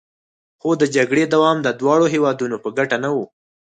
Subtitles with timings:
[0.61, 3.17] خو د جګړې دوام د دواړو هیوادونو په ګټه نه و